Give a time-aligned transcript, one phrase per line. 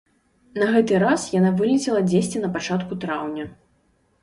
[0.61, 3.49] На гэты раз яна вылецела дзесьці на пачатку траўня.